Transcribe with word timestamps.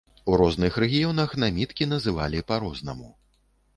У 0.31 0.37
розных 0.41 0.77
рэгіёнах 0.83 1.35
наміткі 1.45 1.89
называлі 1.93 2.45
па-рознаму. 2.51 3.15